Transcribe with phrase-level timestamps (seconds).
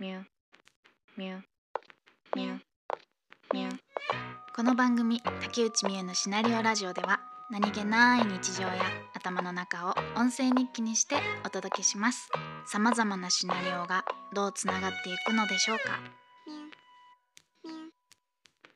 [0.00, 0.22] ミュ
[1.18, 1.40] ミュ
[2.34, 2.58] ミュ
[3.52, 3.70] ミュ
[4.56, 8.80] この番組竹内美恵のシナリオラジオでは何気ない日常や
[9.12, 12.30] 頭の中を音声日記にしてお届けします。
[12.64, 16.00] さまざまなシナリオがどうつながっていくのでしょうか。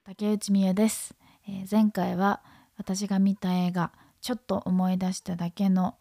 [0.05, 1.17] 竹内美恵です、
[1.49, 2.43] えー前回は
[2.77, 5.97] 私が見た映画ちょっと思い出しただけの、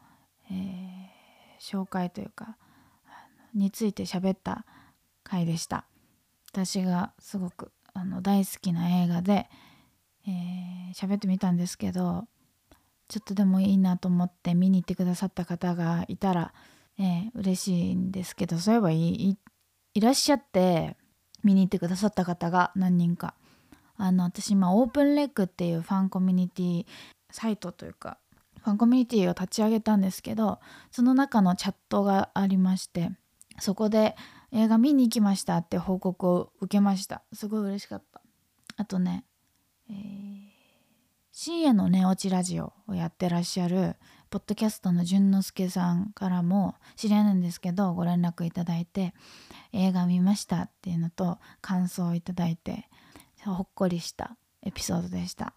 [0.52, 0.94] えー
[1.62, 2.58] 紹介というか
[3.56, 4.66] について喋った
[5.24, 5.86] 回でした。
[6.52, 9.50] 私がすごくあの大好きな映画で
[10.28, 12.26] えー喋ってみたんですけど
[13.08, 16.54] ちょっとでもいいなと思って見に行ってくださった方がいたら、
[17.00, 19.38] えー嬉しいんですけどそういえばい
[20.00, 20.96] らっしゃって
[21.44, 23.36] 見に行ってくださった方が何人か。
[23.98, 26.86] あの私今オープンレックっていうファンコミュニティ
[27.32, 28.18] サイトというか
[28.64, 30.60] ファンコミュニティを立ち上げたんですけど
[30.92, 33.12] その中のチャットがありまして
[33.60, 34.16] そこで
[34.54, 38.22] 映画見に行きましたって報告を受けましたすごい嬉しかった
[38.78, 39.26] あとね、
[39.90, 39.96] えー、
[41.32, 43.96] 深夜の寝落ちラジオをやってらっしゃる
[44.30, 49.16] ポッドキャストの淳之介さんからも知り合いなんですけどご連絡いただいて
[49.74, 52.88] 映画見ましたっていうのと感想をいただいて
[53.44, 55.54] ほっこりしたエピソードでした。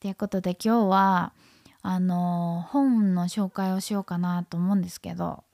[0.00, 1.34] ということで今日は
[1.82, 5.44] あの本の紹介をしようかなと思うんですけど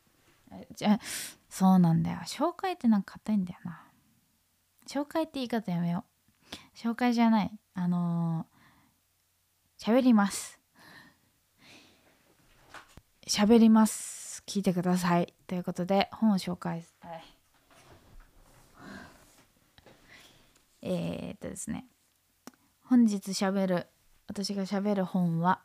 [0.77, 1.01] じゃあ
[1.59, 2.19] そうなんだよ。
[2.27, 3.83] 紹介ってなんか硬いんだよな。
[4.87, 6.05] 紹介って言い方やめよ
[6.53, 6.57] う。
[6.77, 7.59] 紹介じゃない。
[7.73, 8.45] あの
[9.79, 10.61] 喋ります。
[13.27, 14.43] 喋ります。
[14.47, 15.33] 聞いてください。
[15.47, 16.85] ということで本を紹介。
[17.01, 17.25] はい。
[20.83, 21.87] え、っとですね。
[22.83, 23.87] 本日しゃべる
[24.29, 25.63] 私がしゃべる本は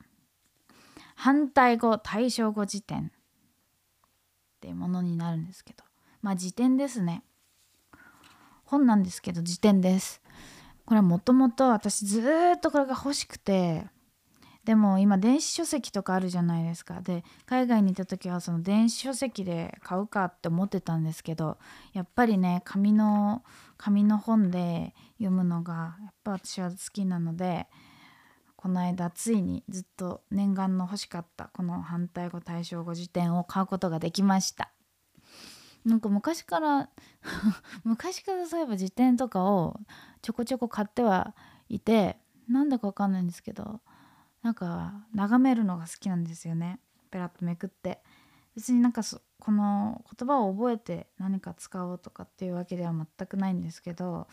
[1.16, 3.12] 反対語対照語辞典。
[4.62, 5.84] っていうものになるんですけど。
[6.22, 7.24] まあ辞典ですね。
[8.64, 10.22] 本なんですけど辞典です。
[10.86, 12.22] これもともと私ず
[12.58, 13.88] っとこれが欲しくて。
[14.64, 17.02] でも今電子書籍とかあるじゃないですか。
[17.02, 21.58] で海外にいた時はその電子書籍で買うかって思ってたんですけど
[21.94, 23.44] やっぱりね紙の
[23.78, 27.66] 紙の本で読むのがやっぱ私は好きなので
[28.62, 34.72] この間ついにずっと念願の欲しかったこの反対語対照語辞典を買うことができました。
[35.84, 36.90] なんか昔から
[37.84, 39.80] 昔からそういえば辞典とかを
[40.22, 41.34] ちょこちょこ買っては
[41.70, 43.82] いてなんだかわかんないんですけど
[44.44, 46.80] なんか眺めるのが好きなんですよね。
[47.10, 48.04] ペラッとめくって。
[48.56, 54.28] 別になんかそこの言葉を覚えて何か使おうとかっていうわけでは全くないんですけど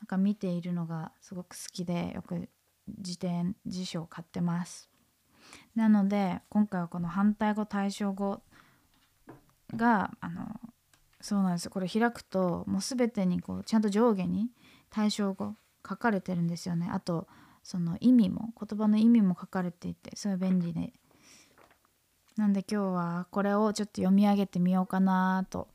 [0.00, 2.48] なんか見ているのがすごく好きでよく
[2.88, 4.88] 辞典辞書を買ってます。
[5.74, 8.42] なので今回はこの反対語対照語
[9.74, 10.60] があの
[11.20, 11.70] そうなんです。
[11.70, 14.48] これ開くともう全てにこうちゃんと上下に
[14.90, 15.54] 対照語
[15.88, 16.88] 書かれてるんですよね。
[16.90, 17.26] あと
[17.62, 20.92] その意味も言葉の意味も書かれていてそれ便利で。
[22.36, 25.68] なんで今日はこれをちょっと読み上げてみようかなと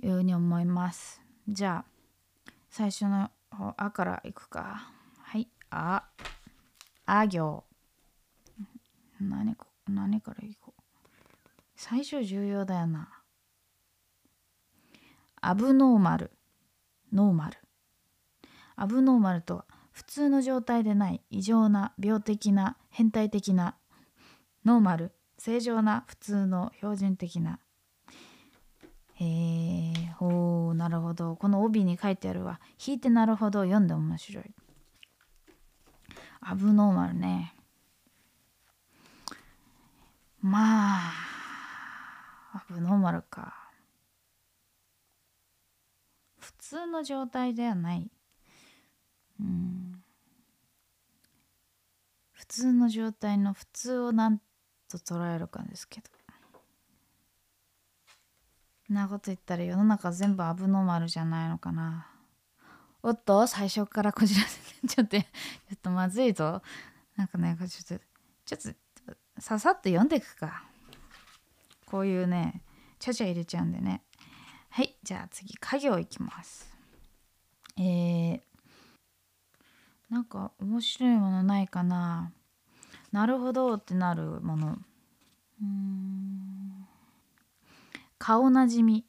[0.00, 1.20] いうふうに思います。
[1.48, 4.92] じゃあ最初の「あ」からいくか。
[5.18, 6.04] はい「あ」
[7.06, 7.64] 「あ行」
[9.20, 10.82] 何こ何からいこう。
[11.76, 13.22] 最初重要だよな。
[15.40, 16.30] アブノーマル。
[17.12, 17.58] ノーマル。
[18.76, 21.22] アブノーマルとは普通の状態でない。
[21.30, 23.76] 異常な病的な変態的な。
[24.64, 25.12] ノーマル。
[25.38, 27.58] 正常な普通の標準的な。
[29.14, 31.36] へえほうなるほど。
[31.36, 32.60] この帯に書いてあるわ。
[32.84, 34.54] 引いてなるほど読んで面白い。
[36.52, 37.54] アブノーマルね。
[40.42, 41.12] まあ
[42.52, 43.70] アブノーマルか。
[46.38, 48.10] 普通の状態ではない。
[49.40, 50.02] うん。
[52.32, 54.38] 普通の状態の普通を何
[54.90, 56.10] と捉えるかですけど。
[58.90, 62.11] なこと言ったら世の中全部アブノーマルじゃないのかな。
[63.02, 65.22] おっと最初からこじらせてちょっと ちょ
[65.74, 66.62] っとまずいぞ。
[67.16, 68.04] なんかねちょっと
[68.44, 68.74] ちょっ
[69.06, 70.64] とささっと読んでいくか。
[71.86, 72.62] こういうね
[72.98, 74.02] ちゃちゃ入れちゃうんでね。
[74.70, 76.72] はいじゃあ次家業いきます。
[77.76, 78.40] えー、
[80.08, 82.32] なんか面白いものないかな。
[83.10, 84.78] なるほどってなるもの。
[85.60, 86.86] うん。
[88.18, 89.04] 顔なじみ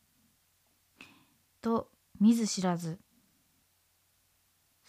[1.62, 3.03] と見ず知らず。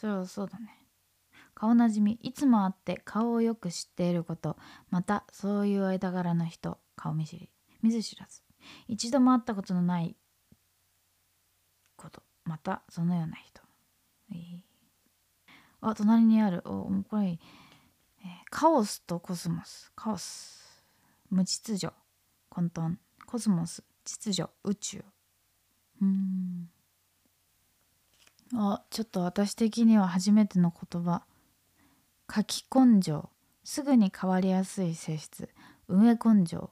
[0.05, 0.87] そうそうだね。
[1.55, 2.19] 顔なじみ。
[2.21, 4.59] いつも会って顔をよく知っていること。
[4.91, 6.79] またそういう間柄の人。
[6.95, 7.49] 顔見知り。
[7.81, 8.43] 見ず知らず。
[8.87, 10.15] 一度も会ったことのない
[11.97, 12.23] こと。
[12.45, 13.63] またそのような人、
[14.31, 14.59] えー、
[15.81, 16.61] あ隣にある。
[16.67, 17.39] おこれ、えー、
[18.51, 19.91] カオスとコスモス。
[19.97, 20.85] カオス。
[21.31, 21.95] 無秩序。
[22.51, 22.97] 混沌。
[23.25, 23.83] コスモス。
[24.05, 24.51] 秩序。
[24.65, 25.03] 宇宙。
[26.03, 26.69] うん。
[28.57, 31.25] あちょっと私的には初めての言葉。
[32.35, 33.29] 書き根性。
[33.65, 35.49] すぐに変わりやすい性質。
[35.89, 36.71] 埋め根性。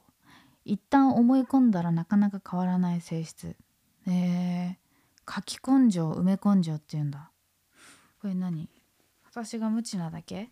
[0.65, 3.55] 一旦思い込んだらなかなか変わらない性質。
[4.07, 7.31] えー、書き根性埋め根性っていうんだ。
[8.21, 8.69] これ何？
[9.29, 10.49] 私が無知なだけ？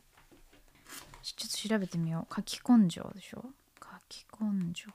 [1.21, 2.35] ちょっと調べてみよう。
[2.35, 3.45] 書き根性でしょ？
[3.81, 4.89] 書き根性。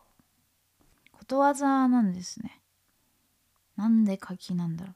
[1.13, 2.61] ことわざなんですね。
[3.77, 4.95] なんで柿なんだろう？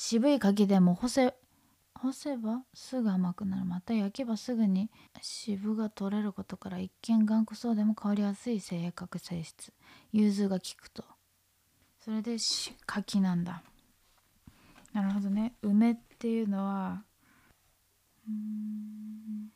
[0.00, 1.34] 渋い柿でも干せ
[1.92, 3.64] 干せばすぐ甘くなる。
[3.64, 9.72] また焼けばすぐに渋が取れることから一見頑固そうでも変わりやすい性格性質。
[10.12, 11.02] 融通が利くと。
[11.98, 12.36] それで
[12.86, 13.64] 柿なんだ。
[14.92, 15.54] なるほどね。
[15.62, 17.02] 梅っていうのは
[18.28, 19.48] うん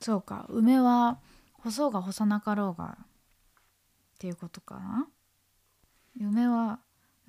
[0.00, 0.44] そうか。
[0.50, 1.18] 梅は
[1.54, 3.06] 干そうが干さなかろうがっ
[4.18, 5.08] ていうことかな。
[6.20, 6.80] 梅は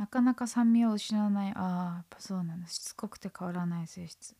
[0.09, 1.53] かなか酸味を失わない。
[1.56, 2.67] ああやっぱそうなんだ。
[2.67, 4.35] しつこくて変わらない性質。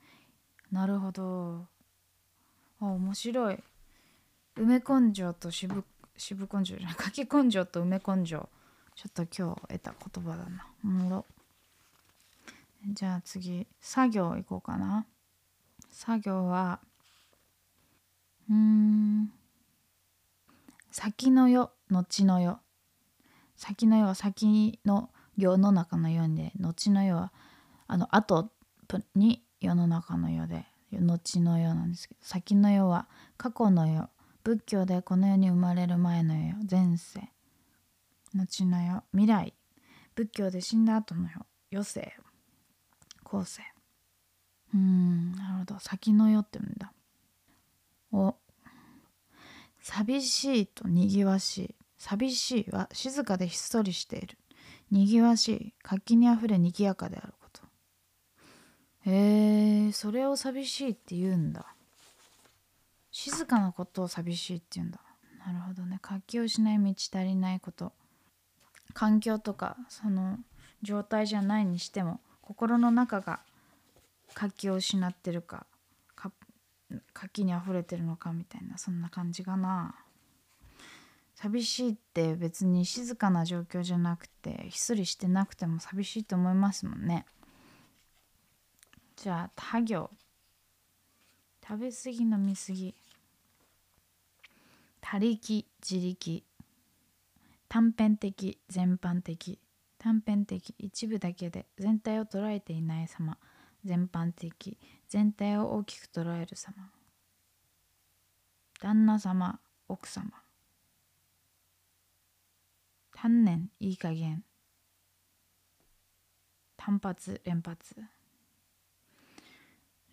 [0.72, 1.68] なるほど。
[2.82, 3.64] あ面白い。
[4.58, 5.84] 梅根性と渋
[6.18, 6.96] 渋根性じゃない。
[6.96, 8.50] 柿根性と梅根性。
[8.96, 10.68] ちょっと今日得た言葉だな。
[10.84, 11.26] おもろ。
[12.88, 15.06] じゃあ次作業いこうかな。
[15.92, 16.80] 作業は
[18.50, 19.32] うん。
[20.92, 22.60] 先の世後の世。
[23.56, 27.32] 先の世は先の世の中の世で後の世は
[27.88, 28.52] あの後
[29.16, 33.08] に世の中の世で後の世なんですけど先の世は
[33.38, 34.10] 過去の世
[34.44, 37.22] 仏教でこの世に生まれる前の世前世
[38.34, 39.54] 後の世未来
[40.16, 42.14] 仏教で死んだ後の世余生
[43.24, 43.62] 後世
[44.74, 46.92] うんなるほど先の世って言うんだ
[48.12, 48.36] お
[49.80, 54.38] 寂しいとにぎわしい寂しいは静かでひっそりしている
[54.92, 57.62] にぎわしい活気にあふれにぎやかであること。
[59.10, 61.76] へえそれを寂しいって言うんだ。
[63.12, 65.00] 静かなことを寂しいって言うんだ。
[65.46, 66.00] なるほどね。
[66.02, 67.94] 活気をしない満ち足りないこと。
[68.94, 70.38] 環境とかその
[70.82, 73.42] 状態じゃないにしても心の中が
[74.34, 75.66] 活気を失ってるか
[77.14, 79.96] 活気にあふれてるのかみたいなそんな感じかな。
[81.42, 87.26] 寂しいって別に静かな状況じゃなくてひっそりしてなくても寂しいと思いますもんね。
[89.16, 90.10] じゃあ他行
[91.66, 92.94] 食べ過ぎ飲み過ぎ。
[95.00, 96.44] 他力自力。
[97.70, 99.60] 短編的全般的。
[99.98, 103.38] 短編的一部だけで全体を捉えていない様。
[103.86, 104.78] 全般的。
[105.08, 106.92] 全体を大きく捉える様。
[108.82, 110.49] 旦那様奥様。
[113.22, 114.46] 単年いい加減。
[116.78, 118.02] 単発連発。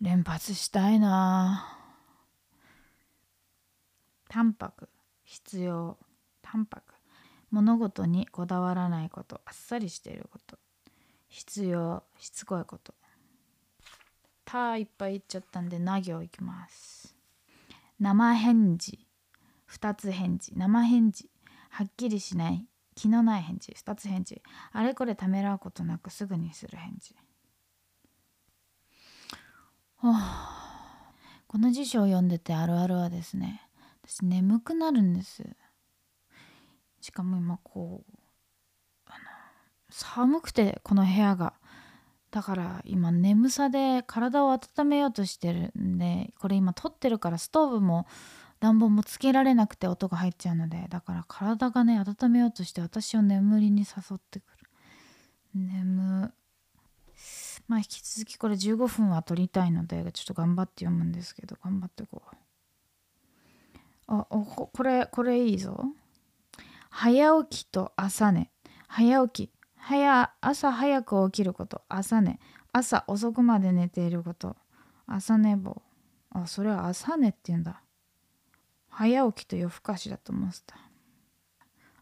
[0.01, 1.79] 連発したいな。
[4.27, 4.89] 淡白。
[5.23, 5.97] 必要。
[6.41, 6.95] 淡白。
[7.49, 9.39] 物事にこだわらないこと。
[9.45, 10.59] あっさりしていること。
[11.29, 12.03] 必要。
[12.19, 12.93] しつこいこと。
[14.43, 17.15] たいっぱい言っちゃったんでな行いきます。
[18.01, 19.07] 生返事。
[19.65, 20.51] 二つ返事。
[20.57, 21.29] 生返事。
[21.69, 22.67] はっきりしない。
[22.97, 24.41] 気のない返事2つ返事。
[24.71, 27.15] あれこれためらうことなくすぐにする返事。
[29.97, 31.13] はあ。
[31.47, 33.61] この辞書を読んでてあるあるはですね
[34.03, 35.43] 私眠くなるんです。
[36.99, 38.13] しかも今こう
[39.05, 39.19] あの
[39.91, 41.53] 寒くてこの部屋が。
[42.31, 48.05] だから今眠さで体を温めようとしてるんでこれ今撮ってるからストーブも
[48.59, 54.69] 暖房もつけられなくて音が入っちゃうのでだから体がね温めようとして私を眠りに誘ってくる。
[55.53, 56.31] 眠
[57.67, 62.35] まあ引き続きこれ15分は撮りたいのでちょっと頑張って読むんですけど頑張ってこう。
[64.07, 65.85] あおこれこれいいぞ。
[66.89, 68.49] 早起きと朝寝。
[68.87, 69.51] 早起き。
[69.79, 71.81] 早朝早く起きること。
[71.89, 72.39] 朝寝。
[72.71, 74.55] 朝遅くまで寝ていること。
[75.05, 75.81] 朝寝坊。
[76.31, 77.81] あそれは朝寝って言うんだ。
[78.97, 80.75] 早起きと夜更かしだと思ってた。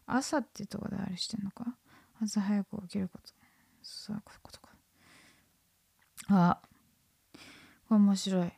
[0.06, 1.76] 朝っていうとこであれしてんのか？
[2.22, 3.34] 朝早く起きること。
[3.82, 4.70] そういうことか。
[6.28, 6.60] あ
[7.88, 8.52] これ面白い。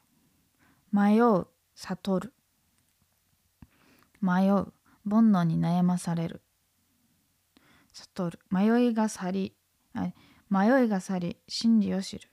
[0.93, 2.33] 迷う悟る。
[4.21, 4.73] 迷う
[5.09, 6.41] 煩悩に悩まされる。
[7.93, 8.39] 悟る。
[8.53, 9.57] 迷いが去り
[10.49, 12.31] 迷いが去り真理を知る。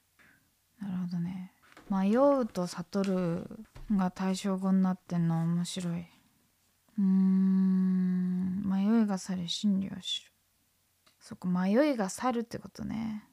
[0.80, 1.54] なるほどね。
[1.90, 6.06] 迷うと悟るが対象語になってんの面白い。
[6.98, 8.64] うん。
[8.66, 10.32] 迷いが去り真理を知る。
[11.20, 13.28] そこ迷いが去るってことね。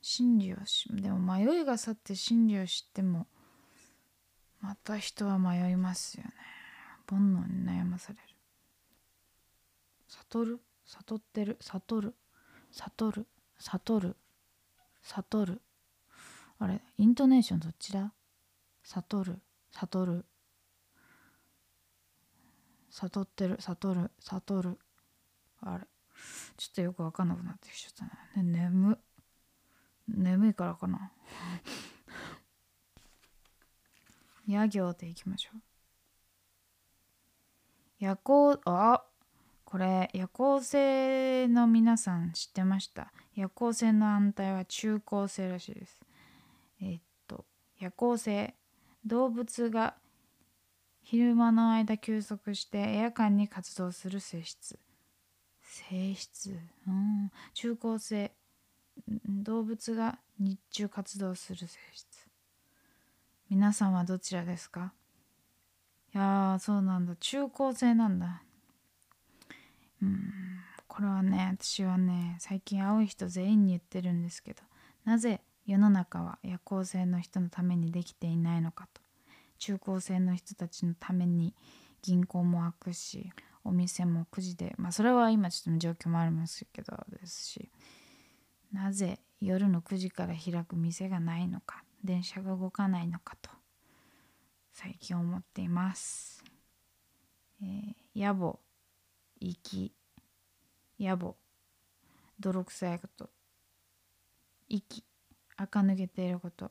[0.00, 3.26] 真理を知でも迷いが去って真理を知っても
[4.60, 6.30] また人は迷いますよね。
[7.08, 8.22] 煩悩に悩まされる。
[10.08, 10.60] 悟る？
[10.84, 11.58] 悟ってる？
[11.60, 12.14] 悟る？
[12.72, 13.26] 悟る？
[13.58, 14.16] 悟る？
[15.02, 15.60] 悟る？
[16.60, 18.12] あれイントネーションどっちだ？
[18.94, 19.42] 悟る
[19.72, 20.24] 悟る。
[22.90, 24.78] 悟ってる悟る悟る。
[25.60, 25.86] あれ。
[26.56, 28.98] ちょっとよくわかんなくなってきちゃったねね眠。
[30.08, 31.12] 眠いからかな。
[34.46, 35.60] 夜行でいきましょう。
[37.98, 39.04] 夜行あ
[39.64, 43.12] これ夜行性の皆さん知ってました？
[43.34, 46.00] 夜行性の反対は中高性らしいです。
[46.80, 47.44] えっと
[47.78, 48.54] 夜行性
[49.06, 49.94] 動物が
[51.02, 54.78] 昼間の間休息して夜間に活動する性質。
[55.62, 56.58] 性質？
[56.86, 57.30] うん。
[57.54, 58.32] 中高性
[59.30, 59.42] ん。
[59.42, 62.28] 動物が日中活動する性質。
[63.48, 64.92] 皆さんはどちらですか？
[66.14, 67.16] いやーそうなんだ。
[67.16, 68.42] 中高性なんだ。
[70.02, 70.32] うん。
[70.86, 74.62] これはね私はね最近会う人全員に言ってるんですけど
[75.04, 79.02] なぜ世の中は夜行性の人のためにできていないのかと。
[79.58, 81.54] 中高生の人たちのために
[82.00, 83.30] 銀行も開くし
[83.64, 87.70] お店も9時でまあそれは今ちょっと状況もありますけどですし。
[88.72, 91.84] なぜ夜の9時から開く店がないのか。
[92.02, 93.50] 電車が動かないのかと
[94.72, 96.44] 最近思っています、
[97.60, 98.58] えー野暮
[99.40, 99.92] 息
[100.98, 101.32] 野暮。
[102.40, 103.30] 泥臭いこと。
[104.68, 105.04] 息
[105.60, 106.70] 垢抜けていること。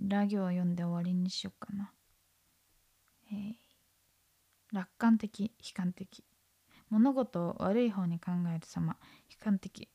[0.00, 1.92] ラ行を読んで終わりにしようかな、
[3.30, 3.54] えー。
[4.72, 6.24] 楽観的悲観的。
[6.88, 8.96] 物事を悪い方に考える様。
[9.30, 9.90] 悲観的。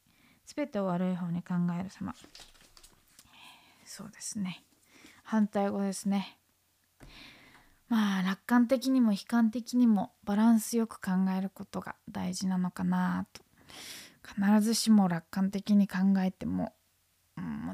[0.45, 2.13] 全てを悪い方に考える様。
[3.85, 4.63] そうですね。
[5.23, 6.37] 反対語ですね。
[7.89, 13.41] まあ楽観的にも悲観的にもバランスよく考えることが大事なのかなと。
[14.25, 16.73] 必ずしも楽観的に考えても、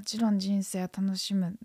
[0.02, 1.56] もちろん人生は楽しむ、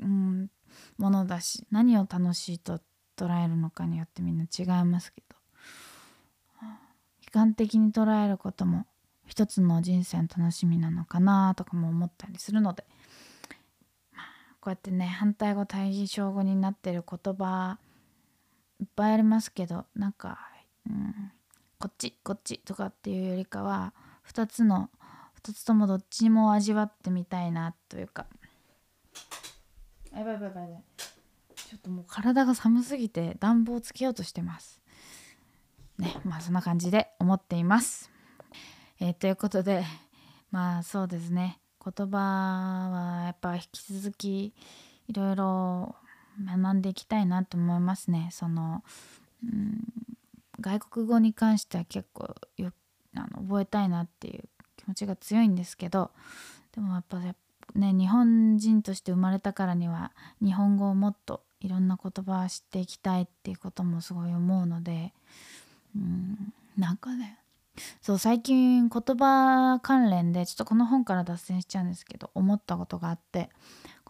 [0.00, 0.48] うん、
[0.96, 2.78] ものだし何を楽しいと
[3.16, 5.36] 捉えるのかによってみんな違いますけど。
[6.62, 8.86] 悲観的に捉えることも
[9.26, 12.84] 一つの人生の楽しみなのかなとかも思ったりするので、
[14.12, 14.24] まあ
[14.60, 17.76] こうやってね反対語対義称語になってる言葉
[18.78, 20.38] いっぱいありますけどなんか、
[20.88, 21.32] うん、
[21.80, 23.94] こっちこっちとかっていうよりかは
[24.32, 24.90] 2つの
[25.42, 28.26] 2つともどっちも味わってみたいなというか。
[30.12, 30.82] やばいやばいやばい。
[31.54, 34.82] ちょっともう体が寒すぎて暖房つけようとしてます。
[35.98, 38.10] ねまあそんな感じで思っています。
[39.00, 39.84] えーということで
[40.50, 41.60] まあそうですね。
[41.82, 44.52] 言葉はやっぱ引き続き
[45.08, 45.96] いろいろ
[46.44, 48.28] 学んでいきたいなと思いますね。
[48.32, 48.84] その、
[49.42, 49.80] うん、
[50.60, 52.72] 外国語に関しては結構よ
[53.16, 54.48] あの覚えたいなっていう
[54.90, 56.10] 持ちが強いんですけど
[56.74, 57.34] でもやっぱね
[57.92, 65.12] 日本人として生まれたからには日本語をもっといろんな言葉を知っていきたいっていうこともすごい思うので
[65.94, 67.38] うんなんかね
[68.02, 73.50] そう最近言葉関連でちょっとこの本から脱線しちゃうんですけど思ったことがあって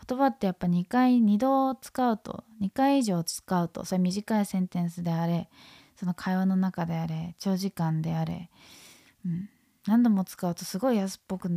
[0.08, 5.48] 言葉ってやっぱ2回2度使うと2回以上使うとそれ短いセンテンスであれ
[5.96, 8.48] その会話の中であれ長時間であれ、
[9.26, 9.50] うん、
[9.86, 11.48] 何度も使うとすごい安っぽく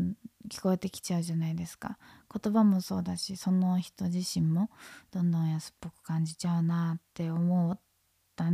[0.50, 1.98] 聞こえてきちゃうじゃないですか
[2.34, 4.70] 言葉もそうだしその人自身も
[5.12, 7.80] どんどん安っぽく感じちゃうなって思っ
[8.36, 8.50] たっ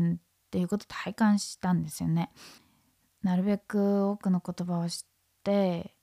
[0.51, 2.31] ていうことを体感したんですよね。
[3.21, 4.97] なるべく多くの言葉を知っ
[5.43, 5.93] て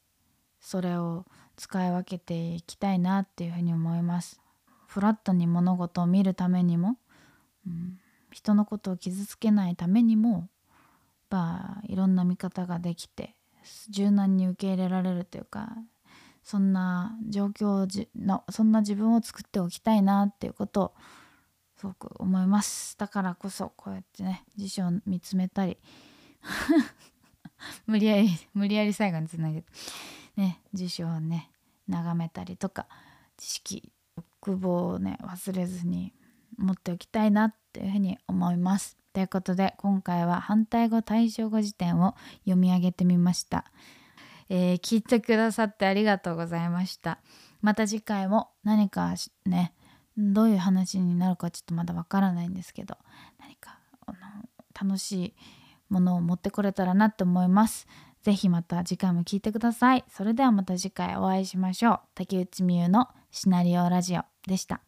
[0.60, 1.24] それを
[1.56, 4.40] 使い分けていきたいなっていうふうに思います。
[4.86, 6.98] フラットに物事を見るためにも、
[7.66, 7.98] うん、
[8.30, 10.48] 人のことを傷つけないためにも
[11.30, 13.35] まあいろんな見方ができて
[13.90, 15.76] 柔軟に受け入れられるというか
[16.42, 20.94] そんな状況のそんな自分を作っておきたいなっていうことを
[21.76, 22.96] すごく思います。
[22.98, 25.76] だからこそこうやってね辞書を見つめたり
[27.86, 29.68] 無理やり無理やり最後につなげて
[30.36, 31.50] ね辞書をね
[31.88, 32.86] 眺めたりとか
[33.36, 36.12] 知識欲望をね忘れずに
[36.58, 38.96] 持っておきたいなっていうふうに思います。
[39.12, 43.64] ということで今回は反対語対照語辞典を読み上げてみました。
[44.48, 47.18] えー聞いてくださってありがとうございました。
[47.62, 49.72] また次回も何かね
[50.16, 52.96] どういう話になるかちょっとまだわからないんですけど
[53.38, 54.18] 何かあの
[54.88, 55.34] 楽しい
[55.88, 57.86] ものを持ってこれたらなって思います。
[58.22, 60.04] ぜひまた次回も聞いてください。
[60.08, 62.00] それではまた次回お会いしましょう。
[62.14, 64.80] 竹内美優のシナリオラジオでした。